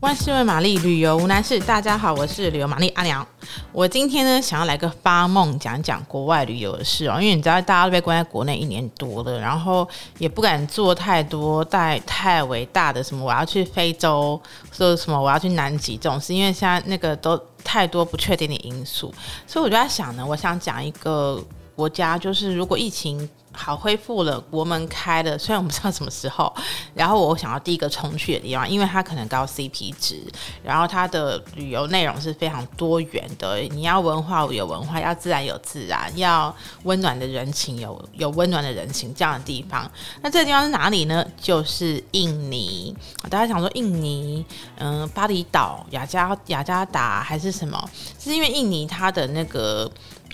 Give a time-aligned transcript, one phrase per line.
[0.00, 1.60] 万事问玛丽，旅游无难事。
[1.60, 3.24] 大家好，我是旅游玛丽阿娘。
[3.70, 7.20] 我今天呢，想要来个发梦，讲讲国外旅游的事哦。
[7.20, 9.86] 因为你知道，大家都被关在国内一年多了，然后
[10.16, 14.40] 也不敢做太多带太伟大的什么，我要去非洲，
[14.72, 19.12] 说什么我要去南极这种事，因为现在那个都太多不确定的因素。
[19.46, 21.38] 所以我就在想呢，我想讲一个
[21.76, 23.28] 国家，就是如果疫情。
[23.52, 26.52] 好，恢复了，国门开了，虽然我不知道什么时候。
[26.94, 30.22] 然后我想要第一个冲去的地方，因为它可能高 CP 值，
[30.62, 33.58] 然后它的旅游内容是非常多元的。
[33.58, 39.90] 你要文化有文化，要自然有自然，要温暖的人情有有温暖的人情这样的地方。
[40.22, 41.26] 那这个地方是哪里呢？
[41.40, 42.96] 就是印尼。
[43.28, 44.44] 大家想说印尼，
[44.76, 47.90] 嗯，巴厘岛、雅加雅加达还是什么？
[48.18, 49.90] 是因为印尼它的那个。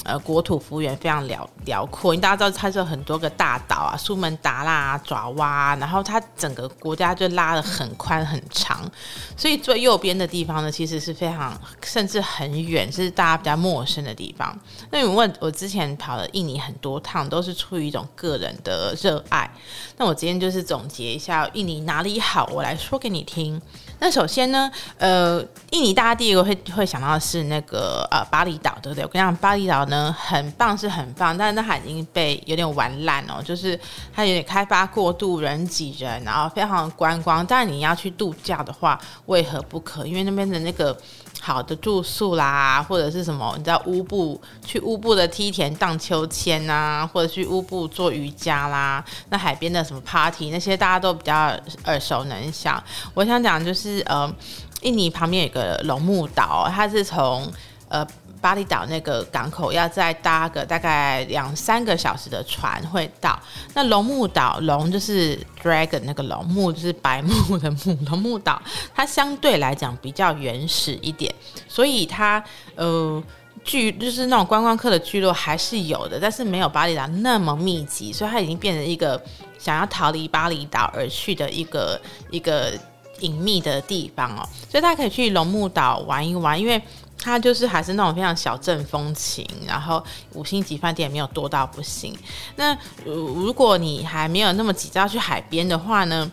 [0.06, 8.88] 呃，国土幅员非常辽辽阔，因为大家知道它是有很多个大岛啊，苏门答腊、爪哇，然后它整个国家就拉得很宽很长，
[9.36, 14.56] 所以最右边的地方呢，其实是非常甚至很远，是大家比较陌生的地方。
[14.92, 19.50] 那你问我之前跑了印尼很多趟，都是出于一种个人的热爱。
[19.96, 23.60] 那我今天就是总结一下印尼哪里好，我来说给你听。
[23.98, 29.04] 那首先呢，呃，印尼大家第一个会会想到的是那个呃巴厘岛，对不对？
[29.04, 33.78] 我跟你讲，巴厘岛呢很棒是很棒，但是它已经被有点玩烂哦，就是
[34.14, 37.44] 它有点开发过度，人挤人，然后非常的观光。
[37.46, 40.06] 但你要去度假的话，为何不可？
[40.06, 40.96] 因为那边的那个。
[41.38, 43.52] 好的住宿啦，或者是什么？
[43.58, 49.04] 你知道乌布去乌布的梯田荡秋千啊，或者去乌布做瑜伽啦。
[49.28, 52.82] 那海边的什么 party 那些大家都比较耳熟能详。
[53.12, 54.34] 我想讲就是是呃，
[54.82, 57.50] 印尼旁边有个龙目岛，它是从
[57.88, 58.06] 呃。
[58.38, 63.36] 巴厘岛那个港口要再搭个大概两三个小时的船会到。
[63.74, 67.98] 那龙目岛，龙就是 dragon 那个龙，目就是白木的木。
[68.08, 68.60] 龙目岛
[68.94, 71.34] 它相对来讲比较原始一点，
[71.66, 72.40] 所以它
[72.76, 73.20] 呃
[73.64, 79.20] 聚就是那种观光客的聚落还是有的，但是没有巴厘岛那么密集，所以它已经变成一个
[79.58, 82.72] 想要逃离巴厘岛而去的一个一个
[83.20, 84.48] 隐秘的地方哦。
[84.70, 86.80] 所以大家可以去龙目岛玩一玩，因为。
[87.18, 90.04] 它就是还是那种非常小镇风情，然后
[90.34, 92.14] 五星级饭店也没有多到不行。
[92.56, 96.30] 那、如果你还没有那么急着要去海边的话呢，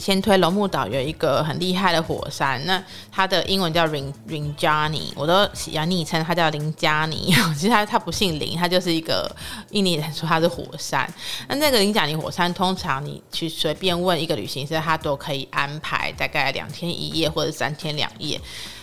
[0.00, 7.34] 先推龙木岛有一个很厉害的火山，那它的英文叫 Rin Rinjani，我都喜欢昵称它叫林加尼。
[7.54, 9.30] 其实它它不姓林，它就是一个
[9.70, 11.12] 印尼人说它是火山。
[11.48, 18.40] 那那个林加尼火山，通常你去随便问一个旅行社，他都可以安排大概两天一夜或者三天两夜。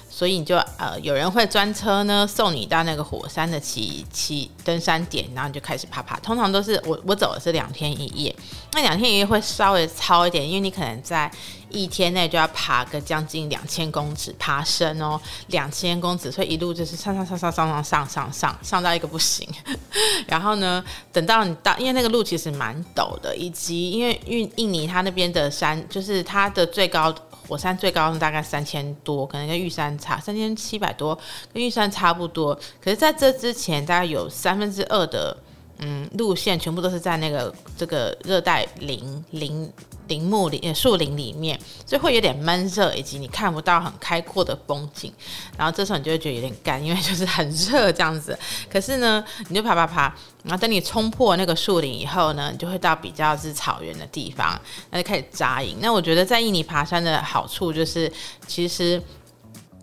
[0.10, 6.20] 所以你就呃，有人会专车呢，送你到那个火山的起起登山点，然后你就开始爬爬。
[6.20, 8.36] 通常都是我我走的是两天一夜，
[8.74, 11.32] 那两天一夜会稍微糙一点，因为你可能在
[11.70, 19.48] 一天内就要爬个将近两千公尺爬升哦，两千公尺，所以一路就是上上上上上上上上上上到一个不行。
[20.28, 20.84] 然后呢，
[21.14, 27.14] 等到你到，因为那个路其实蛮陡的，以及因为印印尼它那边的山，就是它的最高。
[27.50, 31.18] 火山最高大概三千多，可能跟玉山差三千七百多，
[31.52, 32.54] 跟玉山差不多。
[32.80, 35.36] 可是在这之前，大概有三分之二的
[35.80, 39.72] 嗯路线，全部都是在那个这个热带林林。
[40.10, 45.14] 林木里、树林里面，所以会有点闷热，以及你看不到很开阔的风景。
[45.56, 48.36] 然后这时候你就会觉得有点干，因为就是很热这样子。
[48.68, 55.78] 可是呢，你就爬爬爬，然后等你冲破那个树林以后呢，你就会到比较是草原的地方，那就开始扎营。
[55.80, 58.12] 那我觉得在印尼爬山的好处就是，
[58.48, 59.00] 其实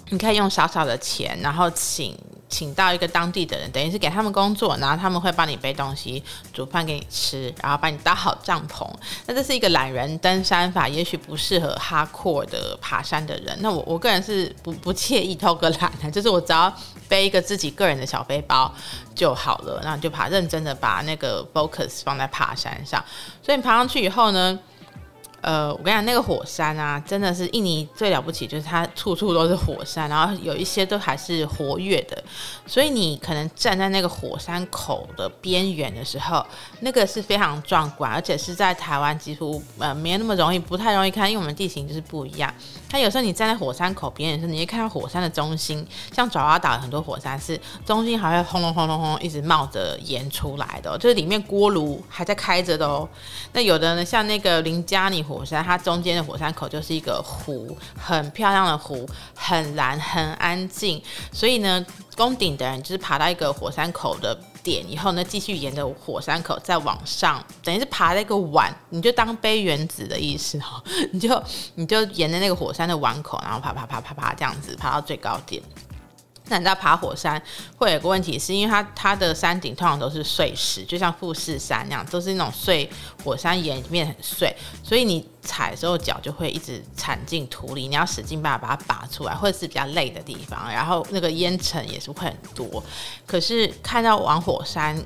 [0.09, 2.19] 你可以用少少的钱，然后请。
[2.49, 8.89] 请到一个当地的人，等于是给他们工作，然后他们会帮你背东西、煮饭给你吃，然后帮你搭好帐篷。
[9.27, 13.57] 那这是一个懒人登山法，也许不适合 hardcore 的爬山的人。
[13.61, 16.73] 那我我个人是不不介意偷个懒的， 就是我只要
[17.09, 18.73] 背一个自己个人的小背包
[19.15, 23.05] 就好了，然后就爬，认真的把那个 focus 放在爬山上。
[23.43, 24.59] 所以你爬上去以后呢，
[25.47, 32.21] 呃，我跟你讲，那个火山啊，真的是印尼最了不起，就是它处处都是火山，然后有一些都还是活跃的，
[32.67, 36.45] 所以你可能站在那个火山口的边缘的时候，
[36.81, 42.53] 那个是非常壮观，而且是在台湾几乎呃没那么容易，不太容易看，因为我们地形就是不一样。
[42.91, 53.09] 它有时候你站在火山口边缘的时候，你会看到火山的中心，像爪哇岛很多火山是中心还会轰隆轰隆轰一直冒着烟出来的，就是里面锅炉还在开着的哦。
[53.53, 55.36] 那有的呢，像那个林加尼火。
[55.37, 61.03] 火山，它中间的火山口就是一个湖，很漂亮的湖，很蓝，很安静。
[61.31, 61.85] 所以呢，
[62.17, 71.43] 宫顶的人就是爬到一个火山口的点以后呢，继续沿着火山口再往上，等于是爬那个碗，你就当杯原子的意思哦，你 就
[71.75, 75.63] 你就沿着那个火山的碗口，然后爬爬爬爬爬这样子爬到最高点。
[76.49, 77.41] 那你知道爬火山
[77.77, 82.89] 会有个问题，是因为它它的山顶通常都是碎石，就像富士山那样，都是那种碎
[83.25, 92.83] 火山岩里面很碎，所以你踩的时候脚就会一直铲进土里，你要使劲把它把它拔出来，或者是比较累的地方，然后那个烟尘也是会很多。
[93.27, 94.97] 可是看到往火山。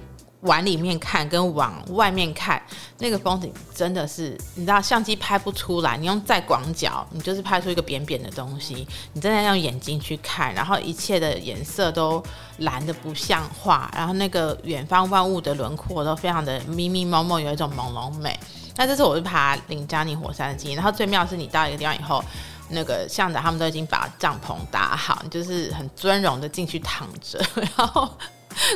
[0.41, 2.63] 往里面看跟往外面看，
[2.99, 8.89] 那个风景真的是，你知道相机拍不出来，你用再广角，你就是拍出一个扁扁的东西。
[9.13, 12.23] 你真的要用眼睛去看，然后一切的颜色都
[12.59, 18.39] 蓝得不像话，然后那个远方万物的轮廓都非常的迷迷蒙蒙，有一种朦胧美。
[18.77, 20.77] 那这是我是爬林加尼火山的经验。
[20.77, 22.25] 然后最妙是你到一个地方以后，
[22.71, 27.39] 那个向导他们都已经把帐篷搭好，你就是很尊荣的进去躺着，
[27.77, 28.09] 然后。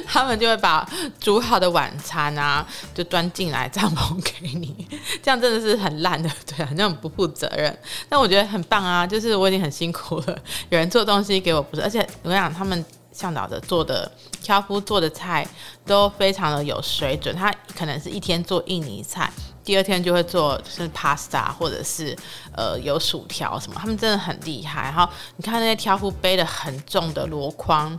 [0.06, 0.88] 他们就会把
[1.20, 4.86] 煮好的晚餐啊，就端进来帐篷给你，
[5.22, 7.76] 这样真的是很烂的，对啊，那种不负责任。
[8.08, 10.38] 但我觉得很棒啊，就是我已经很辛苦了，
[10.70, 14.10] 有人做东西给我，不是，而且我跟你讲，他们向导的做的
[14.42, 15.46] 挑夫做的菜
[15.86, 19.30] 都非常的有水准，他可能是一天做印尼菜，
[19.62, 22.16] 第二天就会做是 pasta 或者是
[22.56, 24.82] 呃有薯条什么，他们真的很厉害。
[24.82, 27.98] 然后你看那些挑夫背的很重的箩筐。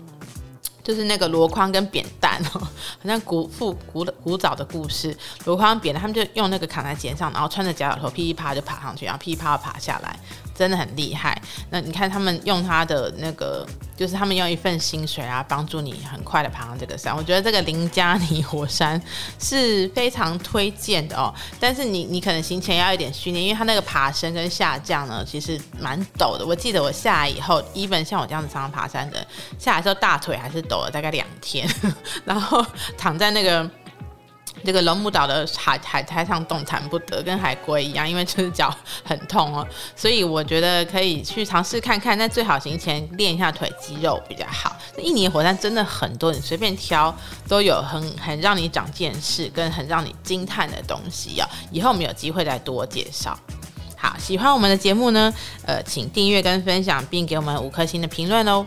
[0.85, 2.69] 就是那个箩筐跟扁担哦， 好
[3.03, 10.19] 像古复古古早的故事，箩筐扁担，他们就用那个扛在肩上，然后穿着夹脚头，噼里啪就爬上去，然后噼里啪啦爬下来。
[10.55, 11.39] 真的很厉害。
[11.69, 17.15] 那你看他们用他的那个，就是他们用一份薪水啊，帮助你很快的爬上这个山。
[17.15, 18.99] 我觉得这个林加尼火山
[19.39, 21.33] 是非常推荐的哦。
[21.59, 26.45] 但是你你可能行前要一点训练，因为它那个爬升跟下降呢，其实蛮陡的。
[26.45, 29.27] 我记得我下来以后，even 像我这样子常常爬山的，
[29.59, 31.69] 下来之后大腿还是抖了大概两天，
[32.23, 32.65] 然后
[32.97, 33.69] 躺在那个。
[34.65, 39.65] 这个龙目岛的海海滩上动弹不得，跟海龟一样，因为就是脚很痛哦，
[39.95, 42.17] 所以我觉得可以去尝试看看。
[42.17, 44.75] 但最好行前练一下腿肌肉比较好。
[44.97, 47.15] 那印尼火山真的很多，你随便挑
[47.47, 51.47] 都有很很让你长见识跟很让你惊叹的东西哦。
[51.71, 53.37] 以后我们有机会再多介绍。
[53.97, 55.33] 好，喜欢我们的节目呢，
[55.65, 58.65] 呃，请订阅跟分享，并给我们五颗星的评论哦。